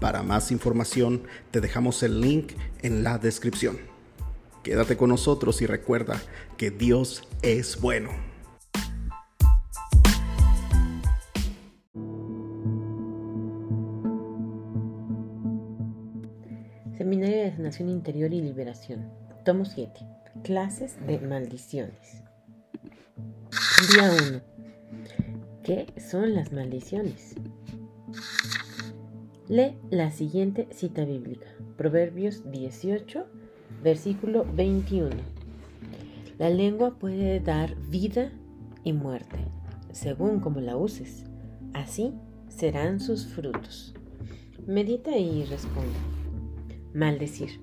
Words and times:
Para 0.00 0.22
más 0.22 0.50
información 0.50 1.24
te 1.50 1.60
dejamos 1.60 2.02
el 2.02 2.22
link 2.22 2.52
en 2.80 3.04
la 3.04 3.18
descripción. 3.18 3.78
Quédate 4.62 4.96
con 4.96 5.10
nosotros 5.10 5.60
y 5.60 5.66
recuerda 5.66 6.20
que 6.56 6.70
Dios 6.70 7.28
es 7.42 7.78
bueno. 7.78 8.10
Seminario 16.96 17.44
de 17.44 17.52
Sanación 17.56 17.90
Interior 17.90 18.32
y 18.32 18.40
Liberación. 18.40 19.10
Tomo 19.44 19.66
7. 19.66 19.92
Clases 20.44 20.96
de 21.06 21.18
maldiciones. 21.18 22.22
Día 23.92 24.10
1. 24.30 24.40
¿Qué 25.62 25.86
son 26.00 26.34
las 26.34 26.52
maldiciones? 26.52 27.34
Lee 29.50 29.74
la 29.90 30.12
siguiente 30.12 30.68
cita 30.70 31.04
bíblica, 31.04 31.48
Proverbios 31.76 32.48
18, 32.52 33.26
versículo 33.82 34.44
21. 34.44 35.10
La 36.38 36.50
lengua 36.50 37.00
puede 37.00 37.40
dar 37.40 37.74
vida 37.88 38.30
y 38.84 38.92
muerte, 38.92 39.38
según 39.90 40.38
como 40.38 40.60
la 40.60 40.76
uses. 40.76 41.24
Así 41.72 42.14
serán 42.46 43.00
sus 43.00 43.26
frutos. 43.26 43.92
Medita 44.68 45.18
y 45.18 45.44
responde. 45.46 45.98
Maldecir. 46.94 47.58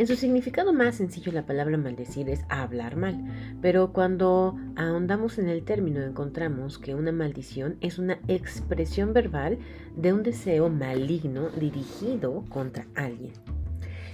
En 0.00 0.06
su 0.06 0.16
significado 0.16 0.72
más 0.72 0.94
sencillo, 0.94 1.30
la 1.30 1.44
palabra 1.44 1.76
maldecir 1.76 2.30
es 2.30 2.40
hablar 2.48 2.96
mal, 2.96 3.22
pero 3.60 3.92
cuando 3.92 4.56
ahondamos 4.74 5.38
en 5.38 5.46
el 5.46 5.62
término 5.62 6.00
encontramos 6.00 6.78
que 6.78 6.94
una 6.94 7.12
maldición 7.12 7.76
es 7.82 7.98
una 7.98 8.18
expresión 8.26 9.12
verbal 9.12 9.58
de 9.94 10.14
un 10.14 10.22
deseo 10.22 10.70
maligno 10.70 11.50
dirigido 11.50 12.46
contra 12.48 12.86
alguien. 12.94 13.34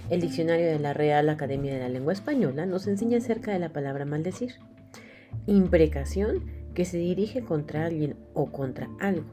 El 0.09 0.19
diccionario 0.19 0.65
de 0.65 0.79
la 0.79 0.91
Real 0.91 1.29
Academia 1.29 1.73
de 1.73 1.79
la 1.79 1.87
Lengua 1.87 2.11
Española 2.11 2.65
nos 2.65 2.85
enseña 2.87 3.19
acerca 3.19 3.53
de 3.53 3.59
la 3.59 3.71
palabra 3.71 4.03
maldecir. 4.03 4.55
Imprecación 5.45 6.43
que 6.73 6.83
se 6.83 6.97
dirige 6.97 7.45
contra 7.45 7.85
alguien 7.85 8.17
o 8.33 8.51
contra 8.51 8.89
algo, 8.99 9.23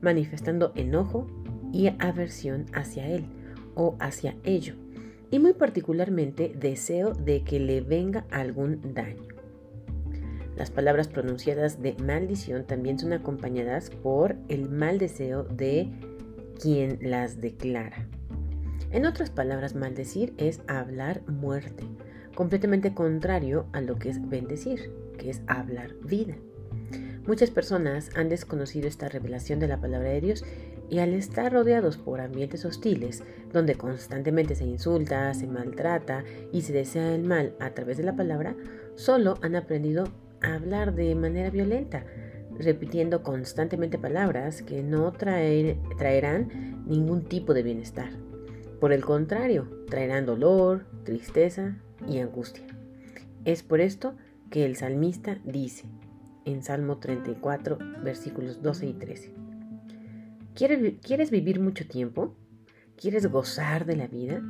manifestando 0.00 0.70
enojo 0.76 1.26
y 1.72 1.88
aversión 1.98 2.66
hacia 2.72 3.08
él 3.08 3.26
o 3.74 3.96
hacia 3.98 4.36
ello 4.44 4.85
y 5.30 5.38
muy 5.38 5.52
particularmente 5.52 6.52
deseo 6.54 7.12
de 7.12 7.42
que 7.42 7.60
le 7.60 7.80
venga 7.80 8.26
algún 8.30 8.94
daño. 8.94 9.28
Las 10.56 10.70
palabras 10.70 11.08
pronunciadas 11.08 11.82
de 11.82 11.94
maldición 12.02 12.64
también 12.64 12.98
son 12.98 13.12
acompañadas 13.12 13.90
por 13.90 14.36
el 14.48 14.70
mal 14.70 14.98
deseo 14.98 15.44
de 15.44 15.90
quien 16.60 16.98
las 17.02 17.40
declara. 17.40 18.06
En 18.90 19.04
otras 19.04 19.30
palabras, 19.30 19.74
maldecir 19.74 20.32
es 20.38 20.60
hablar 20.68 21.20
muerte, 21.28 21.84
completamente 22.34 22.94
contrario 22.94 23.66
a 23.72 23.82
lo 23.82 23.98
que 23.98 24.08
es 24.08 24.28
bendecir, 24.28 24.90
que 25.18 25.28
es 25.28 25.42
hablar 25.46 25.94
vida. 26.02 26.36
Muchas 27.26 27.50
personas 27.50 28.10
han 28.14 28.28
desconocido 28.28 28.86
esta 28.86 29.08
revelación 29.08 29.58
de 29.58 29.68
la 29.68 29.80
palabra 29.80 30.08
de 30.10 30.20
Dios 30.20 30.44
y 30.88 30.98
al 30.98 31.14
estar 31.14 31.52
rodeados 31.52 31.96
por 31.96 32.20
ambientes 32.20 32.64
hostiles, 32.64 33.22
donde 33.52 33.74
constantemente 33.74 34.54
se 34.54 34.64
insulta, 34.64 35.32
se 35.34 35.46
maltrata 35.46 36.24
y 36.52 36.62
se 36.62 36.72
desea 36.72 37.14
el 37.14 37.24
mal 37.24 37.54
a 37.60 37.70
través 37.70 37.96
de 37.96 38.04
la 38.04 38.16
palabra, 38.16 38.56
solo 38.94 39.38
han 39.42 39.56
aprendido 39.56 40.04
a 40.42 40.54
hablar 40.54 40.94
de 40.94 41.14
manera 41.14 41.50
violenta, 41.50 42.04
repitiendo 42.58 43.22
constantemente 43.22 43.98
palabras 43.98 44.62
que 44.62 44.82
no 44.82 45.12
traerán 45.12 46.84
ningún 46.86 47.24
tipo 47.24 47.54
de 47.54 47.62
bienestar. 47.62 48.10
Por 48.80 48.92
el 48.92 49.04
contrario, 49.04 49.68
traerán 49.88 50.26
dolor, 50.26 50.86
tristeza 51.04 51.76
y 52.06 52.18
angustia. 52.18 52.64
Es 53.44 53.62
por 53.62 53.80
esto 53.80 54.14
que 54.50 54.64
el 54.64 54.76
salmista 54.76 55.38
dice 55.44 55.86
en 56.44 56.62
Salmo 56.62 56.98
34, 56.98 57.78
versículos 58.02 58.62
12 58.62 58.86
y 58.86 58.92
13. 58.92 59.45
¿Quieres, 60.56 61.30
vivir 61.30 61.60
mucho 61.60 61.86
tiempo? 61.86 62.34
¿Quieres 62.96 63.26
gozar 63.26 63.84
de 63.84 63.94
la 63.94 64.06
vida? 64.06 64.42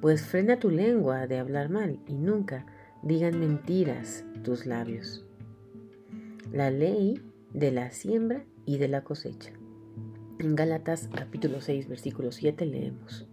Pues 0.00 0.26
frena 0.26 0.58
tu 0.58 0.68
lengua 0.68 1.28
de 1.28 1.38
hablar 1.38 1.70
mal 1.70 2.00
y 2.08 2.14
nunca 2.14 2.66
digan 3.04 3.38
mentiras 3.38 4.24
tus 4.42 4.66
labios. 4.66 5.24
La 6.50 6.72
ley 6.72 7.22
de 7.52 7.70
la 7.70 7.92
siembra 7.92 8.44
y 8.66 8.78
de 8.78 8.88
la 8.88 9.04
cosecha. 9.04 9.52
En 10.40 10.56
Gálatas 10.56 11.08
capítulo 11.14 11.60
6 11.60 11.88
versículo 11.88 12.32
7 12.32 12.66
leemos. 12.66 13.28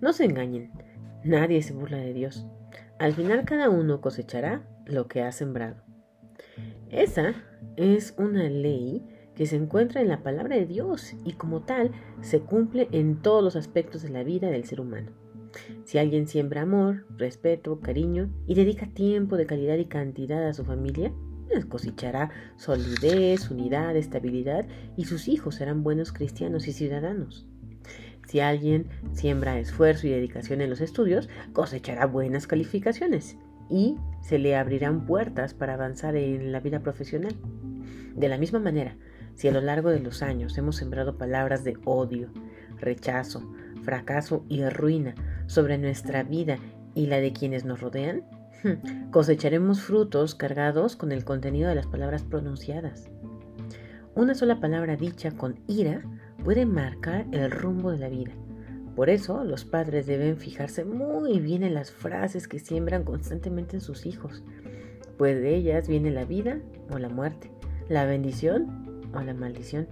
No 0.00 0.12
se 0.12 0.24
engañen, 0.24 0.72
nadie 1.22 1.62
se 1.62 1.74
burla 1.74 1.98
de 1.98 2.12
Dios. 2.12 2.44
Al 2.98 3.14
final 3.14 3.44
cada 3.44 3.70
uno 3.70 4.00
cosechará 4.00 4.68
lo 4.84 5.06
que 5.06 5.22
ha 5.22 5.30
sembrado. 5.30 5.76
Esa 6.90 7.34
es 7.76 8.14
una 8.18 8.50
ley 8.50 9.06
que 9.36 9.46
se 9.46 9.56
encuentra 9.56 10.00
en 10.00 10.08
la 10.08 10.22
palabra 10.22 10.56
de 10.56 10.66
Dios 10.66 11.14
y 11.24 11.34
como 11.34 11.60
tal 11.60 11.92
se 12.22 12.40
cumple 12.40 12.88
en 12.90 13.22
todos 13.22 13.44
los 13.44 13.54
aspectos 13.54 14.02
de 14.02 14.08
la 14.08 14.24
vida 14.24 14.48
del 14.48 14.64
ser 14.64 14.80
humano. 14.80 15.12
Si 15.84 15.98
alguien 15.98 16.26
siembra 16.26 16.62
amor, 16.62 17.06
respeto, 17.16 17.80
cariño 17.80 18.30
y 18.46 18.54
dedica 18.54 18.86
tiempo 18.86 19.36
de 19.36 19.46
calidad 19.46 19.76
y 19.76 19.84
cantidad 19.84 20.46
a 20.46 20.54
su 20.54 20.64
familia, 20.64 21.12
pues 21.48 21.64
cosechará 21.66 22.30
solidez, 22.56 23.50
unidad, 23.50 23.96
estabilidad 23.96 24.66
y 24.96 25.04
sus 25.04 25.28
hijos 25.28 25.56
serán 25.56 25.82
buenos 25.82 26.12
cristianos 26.12 26.66
y 26.66 26.72
ciudadanos. 26.72 27.46
Si 28.26 28.40
alguien 28.40 28.88
siembra 29.12 29.58
esfuerzo 29.60 30.06
y 30.06 30.10
dedicación 30.10 30.60
en 30.60 30.70
los 30.70 30.80
estudios, 30.80 31.28
cosechará 31.52 32.06
buenas 32.06 32.46
calificaciones 32.46 33.36
y 33.70 33.96
se 34.20 34.38
le 34.38 34.56
abrirán 34.56 35.06
puertas 35.06 35.54
para 35.54 35.74
avanzar 35.74 36.16
en 36.16 36.50
la 36.50 36.60
vida 36.60 36.80
profesional. 36.80 37.34
De 38.16 38.28
la 38.28 38.38
misma 38.38 38.58
manera, 38.58 38.96
si 39.36 39.48
a 39.48 39.52
lo 39.52 39.60
largo 39.60 39.90
de 39.90 40.00
los 40.00 40.22
años 40.22 40.56
hemos 40.56 40.76
sembrado 40.76 41.18
palabras 41.18 41.62
de 41.62 41.76
odio, 41.84 42.30
rechazo, 42.80 43.42
fracaso 43.82 44.44
y 44.48 44.64
ruina 44.64 45.14
sobre 45.46 45.78
nuestra 45.78 46.22
vida 46.22 46.58
y 46.94 47.06
la 47.06 47.20
de 47.20 47.32
quienes 47.32 47.66
nos 47.66 47.82
rodean, 47.82 48.22
hmm, 48.64 49.10
cosecharemos 49.10 49.82
frutos 49.82 50.34
cargados 50.34 50.96
con 50.96 51.12
el 51.12 51.24
contenido 51.24 51.68
de 51.68 51.74
las 51.74 51.86
palabras 51.86 52.22
pronunciadas. 52.22 53.10
Una 54.14 54.34
sola 54.34 54.58
palabra 54.58 54.96
dicha 54.96 55.30
con 55.32 55.60
ira 55.66 56.02
puede 56.42 56.64
marcar 56.64 57.26
el 57.32 57.50
rumbo 57.50 57.90
de 57.90 57.98
la 57.98 58.08
vida. 58.08 58.32
Por 58.94 59.10
eso 59.10 59.44
los 59.44 59.66
padres 59.66 60.06
deben 60.06 60.38
fijarse 60.38 60.86
muy 60.86 61.38
bien 61.40 61.62
en 61.62 61.74
las 61.74 61.90
frases 61.90 62.48
que 62.48 62.58
siembran 62.58 63.04
constantemente 63.04 63.76
en 63.76 63.82
sus 63.82 64.06
hijos, 64.06 64.42
pues 65.18 65.38
de 65.42 65.54
ellas 65.54 65.86
viene 65.86 66.10
la 66.10 66.24
vida 66.24 66.58
o 66.90 66.98
la 66.98 67.10
muerte, 67.10 67.50
la 67.90 68.06
bendición 68.06 68.85
o 69.16 69.22
la 69.22 69.34
maldición. 69.34 69.86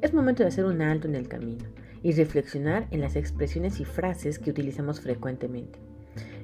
Es 0.00 0.14
momento 0.14 0.42
de 0.42 0.48
hacer 0.48 0.64
un 0.64 0.82
alto 0.82 1.08
en 1.08 1.14
el 1.14 1.28
camino 1.28 1.64
y 2.02 2.12
reflexionar 2.12 2.88
en 2.90 3.00
las 3.00 3.16
expresiones 3.16 3.80
y 3.80 3.84
frases 3.84 4.38
que 4.38 4.50
utilizamos 4.50 5.00
frecuentemente. 5.00 5.78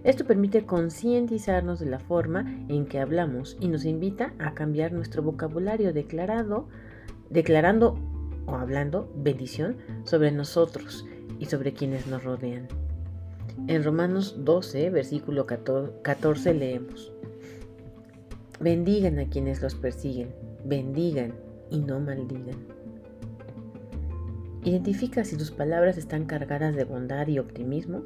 Esto 0.04 0.24
permite 0.24 0.64
concientizarnos 0.64 1.80
de 1.80 1.86
la 1.86 1.98
forma 1.98 2.44
en 2.68 2.86
que 2.86 3.00
hablamos 3.00 3.56
y 3.60 3.68
nos 3.68 3.84
invita 3.84 4.32
a 4.38 4.54
cambiar 4.54 4.92
nuestro 4.92 5.22
vocabulario 5.22 5.92
declarado, 5.92 6.68
declarando 7.30 7.98
o 8.46 8.54
hablando 8.54 9.12
bendición 9.16 9.76
sobre 10.04 10.30
nosotros 10.30 11.04
y 11.40 11.46
sobre 11.46 11.72
quienes 11.72 12.06
nos 12.06 12.22
rodean. 12.22 12.68
En 13.66 13.82
Romanos 13.82 14.36
12, 14.44 14.90
versículo 14.90 15.46
14 15.46 16.54
leemos, 16.54 17.12
Bendigan 18.60 19.18
a 19.18 19.28
quienes 19.28 19.60
los 19.62 19.74
persiguen, 19.74 20.32
bendigan 20.64 21.34
y 21.70 21.80
no 21.80 22.00
maldigan. 22.00 22.56
Identifica 24.64 25.24
si 25.24 25.36
tus 25.36 25.50
palabras 25.50 25.96
están 25.96 26.26
cargadas 26.26 26.74
de 26.74 26.84
bondad 26.84 27.26
y 27.28 27.38
optimismo 27.38 28.02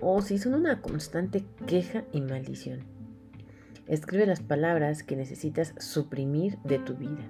o 0.00 0.20
si 0.20 0.38
son 0.38 0.54
una 0.54 0.80
constante 0.80 1.44
queja 1.66 2.04
y 2.12 2.20
maldición. 2.20 2.80
Escribe 3.86 4.26
las 4.26 4.40
palabras 4.40 5.02
que 5.02 5.16
necesitas 5.16 5.74
suprimir 5.78 6.58
de 6.64 6.78
tu 6.78 6.94
vida. 6.94 7.28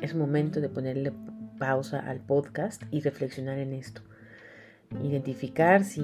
Es 0.00 0.14
momento 0.14 0.60
de 0.60 0.68
ponerle 0.68 1.12
pausa 1.58 2.00
al 2.00 2.20
podcast 2.20 2.82
y 2.90 3.00
reflexionar 3.00 3.58
en 3.58 3.72
esto. 3.72 4.02
identificar 5.02 5.84
si 5.84 6.02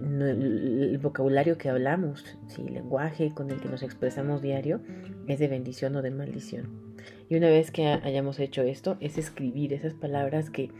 el 0.00 0.98
vocabulario 1.02 1.58
que 1.58 1.68
hablamos, 1.70 2.24
si 2.46 2.62
el 2.62 2.74
lenguaje 2.74 3.32
con 3.34 3.50
el 3.50 3.60
que 3.60 3.68
nos 3.68 3.82
expresamos 3.82 4.42
diario 4.42 4.80
es 5.26 5.38
de 5.38 5.48
bendición 5.48 5.96
o 5.96 6.02
de 6.02 6.10
maldición. 6.10 6.91
Y 7.28 7.36
una 7.36 7.48
vez 7.48 7.70
que 7.70 7.86
hayamos 7.86 8.38
hecho 8.38 8.62
esto, 8.62 8.96
es 9.00 9.18
escribir 9.18 9.72
esas 9.72 9.94
palabras 9.94 10.50
que 10.50 10.70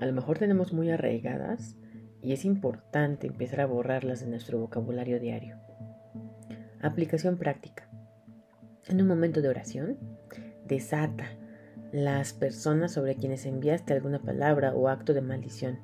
a 0.00 0.06
lo 0.06 0.12
mejor 0.12 0.38
tenemos 0.38 0.72
muy 0.72 0.90
arraigadas 0.90 1.76
y 2.20 2.32
es 2.32 2.44
importante 2.44 3.26
empezar 3.26 3.60
a 3.60 3.66
borrarlas 3.66 4.20
de 4.20 4.26
nuestro 4.26 4.58
vocabulario 4.58 5.20
diario. 5.20 5.56
Aplicación 6.80 7.36
práctica. 7.38 7.88
En 8.88 9.00
un 9.00 9.06
momento 9.06 9.42
de 9.42 9.48
oración, 9.48 9.98
desata 10.66 11.30
las 11.92 12.32
personas 12.32 12.92
sobre 12.92 13.16
quienes 13.16 13.46
enviaste 13.46 13.92
alguna 13.92 14.20
palabra 14.20 14.74
o 14.74 14.88
acto 14.88 15.14
de 15.14 15.20
maldición 15.20 15.78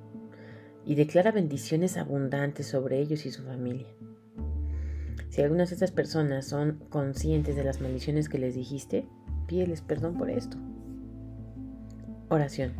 y 0.84 0.94
declara 0.94 1.32
bendiciones 1.32 1.96
abundantes 1.96 2.66
sobre 2.66 2.98
ellos 2.98 3.26
y 3.26 3.30
su 3.30 3.42
familia. 3.42 3.88
Si 5.28 5.42
algunas 5.42 5.68
de 5.68 5.74
estas 5.74 5.92
personas 5.92 6.46
son 6.46 6.82
conscientes 6.88 7.54
de 7.54 7.64
las 7.64 7.80
maldiciones 7.80 8.28
que 8.28 8.38
les 8.38 8.54
dijiste, 8.54 9.06
pídeles 9.48 9.82
perdón 9.82 10.14
por 10.14 10.30
esto. 10.30 10.56
Oración. 12.28 12.72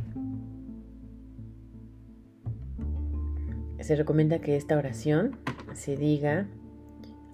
Se 3.81 3.97
recomienda 3.97 4.39
que 4.39 4.57
esta 4.57 4.77
oración 4.77 5.37
se 5.73 5.97
diga 5.97 6.47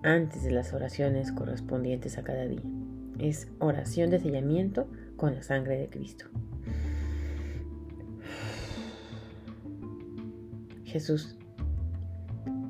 antes 0.02 0.44
de 0.44 0.52
las 0.52 0.72
oraciones 0.72 1.32
correspondientes 1.32 2.16
a 2.16 2.22
cada 2.22 2.46
día. 2.46 2.62
Es 3.19 3.48
oración 3.58 4.10
de 4.10 4.20
sellamiento 4.20 4.86
con 5.16 5.34
la 5.34 5.42
sangre 5.42 5.78
de 5.78 5.88
Cristo. 5.88 6.26
Jesús, 10.84 11.36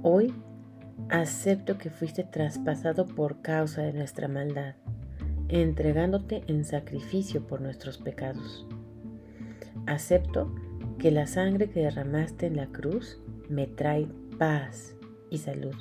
hoy 0.02 0.32
acepto 1.10 1.76
que 1.76 1.90
fuiste 1.90 2.24
traspasado 2.24 3.06
por 3.06 3.42
causa 3.42 3.82
de 3.82 3.92
nuestra 3.92 4.28
maldad, 4.28 4.76
entregándote 5.48 6.42
en 6.46 6.64
sacrificio 6.64 7.46
por 7.46 7.60
nuestros 7.60 7.98
pecados. 7.98 8.66
Acepto 9.86 10.54
que 10.98 11.10
la 11.10 11.26
sangre 11.26 11.68
que 11.70 11.80
derramaste 11.80 12.46
en 12.46 12.56
la 12.56 12.66
cruz 12.66 13.20
me 13.48 13.66
trae 13.66 14.08
paz 14.38 14.96
y 15.30 15.38
salud. 15.38 15.74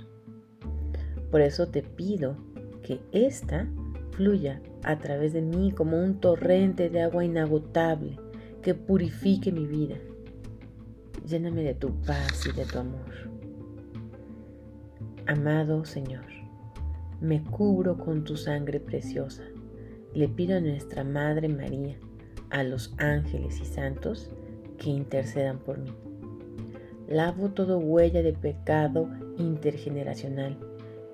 Por 1.32 1.42
eso 1.42 1.68
te 1.68 1.82
pido 1.82 2.38
que 2.82 3.00
ésta 3.12 3.68
fluya 4.12 4.62
a 4.84 5.00
través 5.00 5.34
de 5.34 5.42
mí 5.42 5.72
como 5.72 5.98
un 5.98 6.20
torrente 6.20 6.90
de 6.90 7.02
agua 7.02 7.24
inagotable 7.24 8.20
que 8.62 8.74
purifique 8.74 9.52
mi 9.52 9.66
vida 9.66 9.98
lléname 11.26 11.64
de 11.64 11.74
tu 11.74 11.94
paz 12.02 12.46
y 12.48 12.52
de 12.52 12.66
tu 12.66 12.80
amor. 12.80 13.32
Amado 15.26 15.86
Señor, 15.86 16.26
me 17.22 17.44
cubro 17.44 17.98
con 17.98 18.24
tu 18.24 18.36
sangre 18.36 18.80
preciosa. 18.80 19.44
Le 20.14 20.28
pido 20.28 20.58
a 20.58 20.60
nuestra 20.60 21.04
Madre 21.04 21.50
María, 21.50 21.98
a 22.50 22.64
los 22.64 22.94
ángeles 22.98 23.60
y 23.60 23.66
santos, 23.66 24.30
que 24.78 24.90
intercedan 24.90 25.60
por 25.60 25.80
mí. 25.80 25.92
Lavo 27.08 27.50
toda 27.50 27.78
huella 27.78 28.22
de 28.22 28.34
pecado 28.34 29.10
intergeneracional 29.38 30.58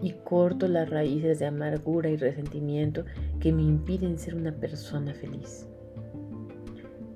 y 0.01 0.12
corto 0.24 0.68
las 0.68 0.90
raíces 0.90 1.40
de 1.40 1.46
amargura 1.46 2.10
y 2.10 2.18
resentimiento 2.18 3.06
que 3.40 3.51
me 3.51 3.63
impiden 3.63 4.18
ser 4.18 4.36
una 4.36 4.51
persona 4.54 5.13
feliz. 5.13 5.68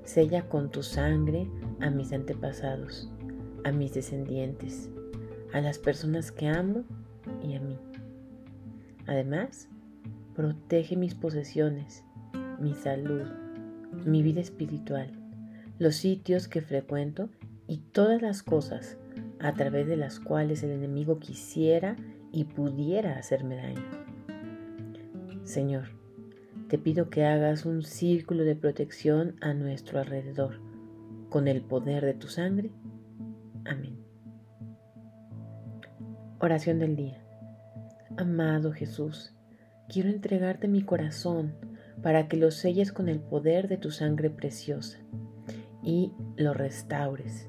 Sella 0.04 0.48
con 0.48 0.70
tu 0.70 0.82
sangre 0.82 1.48
a 1.80 1.90
mis 1.90 2.12
antepasados, 2.12 3.10
a 3.64 3.72
mis 3.72 3.94
descendientes, 3.94 4.90
a 5.52 5.60
las 5.60 5.78
personas 5.78 6.30
que 6.30 6.48
amo 6.48 6.84
y 7.42 7.54
a 7.54 7.60
mí. 7.60 7.78
Además, 9.06 9.68
protege 10.34 10.96
mis 10.96 11.14
posesiones, 11.14 12.04
mi 12.60 12.74
salud, 12.74 13.26
mi 14.04 14.22
vida 14.22 14.40
espiritual, 14.40 15.12
los 15.78 15.96
sitios 15.96 16.48
que 16.48 16.60
frecuento 16.60 17.28
y 17.66 17.78
todas 17.78 18.20
las 18.20 18.42
cosas 18.42 18.98
a 19.40 19.52
través 19.54 19.86
de 19.86 19.96
las 19.96 20.20
cuales 20.20 20.62
el 20.62 20.70
enemigo 20.70 21.18
quisiera 21.18 21.96
y 22.32 22.44
pudiera 22.44 23.16
hacerme 23.16 23.56
daño. 23.56 24.04
Señor, 25.44 25.88
te 26.68 26.78
pido 26.78 27.10
que 27.10 27.24
hagas 27.24 27.66
un 27.66 27.82
círculo 27.82 28.44
de 28.44 28.56
protección 28.56 29.36
a 29.40 29.52
nuestro 29.54 30.00
alrededor 30.00 30.60
con 31.28 31.48
el 31.48 31.62
poder 31.62 32.04
de 32.04 32.14
tu 32.14 32.28
sangre. 32.28 32.70
Amén. 33.64 33.98
Oración 36.40 36.78
del 36.78 36.96
día. 36.96 37.22
Amado 38.16 38.72
Jesús, 38.72 39.33
quiero 39.88 40.08
entregarte 40.08 40.68
mi 40.68 40.82
corazón 40.82 41.54
para 42.02 42.28
que 42.28 42.36
lo 42.36 42.50
selles 42.50 42.92
con 42.92 43.08
el 43.08 43.20
poder 43.20 43.68
de 43.68 43.76
tu 43.76 43.90
sangre 43.90 44.30
preciosa 44.30 44.98
y 45.82 46.12
lo 46.36 46.54
restaures, 46.54 47.48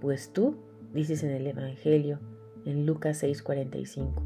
pues 0.00 0.32
tú 0.32 0.56
dices 0.92 1.22
en 1.22 1.30
el 1.30 1.46
Evangelio, 1.46 2.20
en 2.64 2.86
Lucas 2.86 3.22
6:45, 3.22 4.22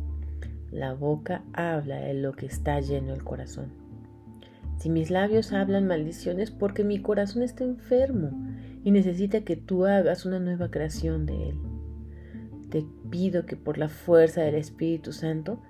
la 0.70 0.94
boca 0.94 1.42
habla 1.52 2.00
de 2.00 2.14
lo 2.14 2.32
que 2.32 2.46
está 2.46 2.80
lleno 2.80 3.12
el 3.12 3.24
corazón. 3.24 3.72
Si 4.76 4.88
mis 4.88 5.10
labios 5.10 5.52
hablan 5.52 5.86
maldiciones 5.86 6.50
porque 6.50 6.84
mi 6.84 7.02
corazón 7.02 7.42
está 7.42 7.64
enfermo 7.64 8.30
y 8.82 8.92
necesita 8.92 9.42
que 9.42 9.56
tú 9.56 9.84
hagas 9.84 10.24
una 10.24 10.38
nueva 10.38 10.70
creación 10.70 11.26
de 11.26 11.50
él. 11.50 11.58
Te 12.70 12.86
pido 13.10 13.44
que 13.44 13.56
por 13.56 13.76
la 13.76 13.88
fuerza 13.88 14.42
del 14.42 14.54
Espíritu 14.54 15.12
Santo 15.12 15.60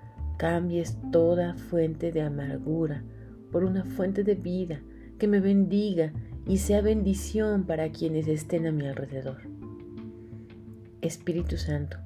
cambies 0.40 0.96
toda 1.12 1.52
fuente 1.52 2.12
de 2.12 2.22
amargura 2.22 3.04
por 3.52 3.62
una 3.62 3.84
fuente 3.84 4.24
de 4.24 4.36
vida 4.36 4.80
que 5.18 5.28
me 5.28 5.38
bendiga 5.38 6.14
y 6.46 6.56
sea 6.56 6.80
bendición 6.80 7.64
para 7.66 7.92
quienes 7.92 8.26
estén 8.26 8.66
a 8.66 8.72
mi 8.72 8.86
alrededor. 8.86 9.42
Espíritu 11.02 11.58
Santo, 11.58 11.98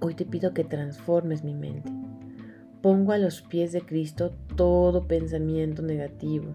hoy 0.00 0.14
te 0.14 0.24
pido 0.24 0.54
que 0.54 0.64
transformes 0.64 1.44
mi 1.44 1.52
mente 1.52 1.92
Pongo 2.80 3.12
a 3.12 3.18
los 3.18 3.42
pies 3.42 3.72
de 3.72 3.82
Cristo 3.82 4.32
todo 4.56 5.06
pensamiento 5.06 5.82
negativo, 5.82 6.54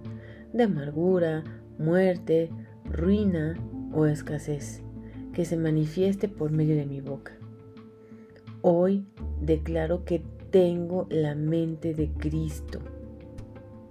de 0.51 0.63
amargura, 0.63 1.44
muerte, 1.77 2.50
ruina 2.86 3.53
o 3.93 4.07
escasez, 4.07 4.81
que 5.31 5.45
se 5.45 5.57
manifieste 5.57 6.27
por 6.27 6.50
medio 6.50 6.75
de 6.75 6.88
mi 6.88 7.01
boca. 7.01 7.34
Hoy 8.63 9.05
declaro 9.39 10.03
que 10.05 10.24
tengo 10.55 11.05
la 11.09 11.35
mente 11.35 11.93
de 11.93 12.09
Cristo. 12.13 12.79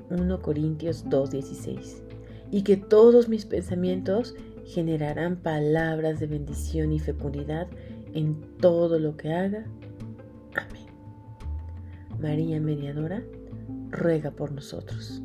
1 0.09 0.41
Corintios 0.41 1.05
2:16. 1.11 2.03
Y 2.51 2.63
que 2.63 2.79
todos 2.79 3.29
mis 3.29 3.45
pensamientos 3.45 4.35
generarán 4.65 5.37
palabras 5.37 6.21
de 6.21 6.27
bendición 6.27 6.95
y 6.95 7.01
fecundidad 7.01 7.69
en 8.15 8.41
todo 8.57 8.99
lo 8.99 9.15
que 9.15 9.35
haga. 9.35 9.67
Amén. 10.55 10.87
María 12.19 12.59
Mediadora, 12.61 13.23
ruega 13.91 14.31
por 14.31 14.51
nosotros. 14.51 15.23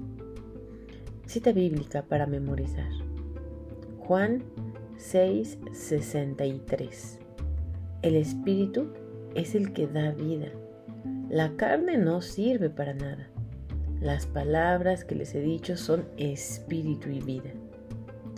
Cita 1.26 1.54
bíblica 1.54 2.04
para 2.04 2.28
memorizar. 2.28 2.92
Juan 4.00 4.44
6:63. 4.98 7.18
El 8.02 8.18
Espíritu 8.18 8.90
es 9.36 9.56
el 9.56 9.72
que 9.72 9.88
da 9.88 10.12
vida. 10.12 10.52
La 11.30 11.56
carne 11.58 11.98
no 12.00 12.22
sirve 12.22 12.72
para 12.72 12.96
nada. 12.96 13.30
Las 14.02 14.26
palabras 14.26 15.06
que 15.06 15.14
les 15.14 15.36
he 15.36 15.42
dicho 15.42 15.78
son 15.78 16.08
espíritu 16.18 17.10
y 17.10 17.20
vida. 17.20 17.52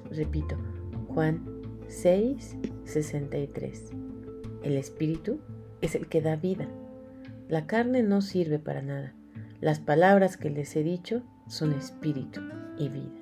Repito, 0.09 0.57
Juan 1.07 1.41
6:63. 1.87 3.91
El 4.63 4.75
Espíritu 4.75 5.39
es 5.79 5.95
el 5.95 6.09
que 6.09 6.21
da 6.21 6.35
vida. 6.35 6.67
La 7.47 7.65
carne 7.65 8.03
no 8.03 8.21
sirve 8.21 8.59
para 8.59 8.81
nada. 8.81 9.13
Las 9.61 9.79
palabras 9.79 10.35
que 10.35 10.49
les 10.49 10.75
he 10.75 10.83
dicho 10.83 11.23
son 11.47 11.71
espíritu 11.71 12.41
y 12.77 12.89
vida. 12.89 13.20